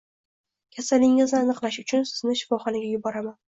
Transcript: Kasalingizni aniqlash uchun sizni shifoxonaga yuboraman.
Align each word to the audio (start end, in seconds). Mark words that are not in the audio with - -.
Kasalingizni 0.77 1.37
aniqlash 1.41 1.79
uchun 1.85 2.09
sizni 2.15 2.37
shifoxonaga 2.43 2.93
yuboraman. 2.97 3.41